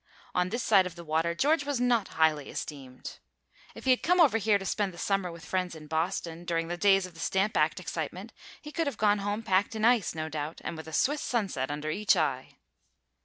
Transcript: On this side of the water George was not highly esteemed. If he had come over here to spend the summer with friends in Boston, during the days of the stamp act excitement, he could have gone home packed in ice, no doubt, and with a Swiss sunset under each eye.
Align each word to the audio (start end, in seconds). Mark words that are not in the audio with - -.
On 0.33 0.49
this 0.49 0.63
side 0.63 0.87
of 0.87 0.95
the 0.95 1.03
water 1.03 1.35
George 1.35 1.63
was 1.63 1.79
not 1.79 2.07
highly 2.17 2.49
esteemed. 2.49 3.19
If 3.75 3.85
he 3.85 3.91
had 3.91 4.01
come 4.01 4.19
over 4.19 4.39
here 4.39 4.57
to 4.57 4.65
spend 4.65 4.95
the 4.95 4.97
summer 4.97 5.31
with 5.31 5.45
friends 5.45 5.75
in 5.75 5.85
Boston, 5.85 6.43
during 6.43 6.69
the 6.69 6.75
days 6.75 7.05
of 7.05 7.13
the 7.13 7.19
stamp 7.19 7.55
act 7.55 7.79
excitement, 7.79 8.33
he 8.59 8.71
could 8.71 8.87
have 8.87 8.97
gone 8.97 9.19
home 9.19 9.43
packed 9.43 9.75
in 9.75 9.85
ice, 9.85 10.15
no 10.15 10.27
doubt, 10.27 10.59
and 10.63 10.75
with 10.75 10.87
a 10.87 10.91
Swiss 10.93 11.21
sunset 11.21 11.69
under 11.69 11.91
each 11.91 12.15
eye. 12.15 12.57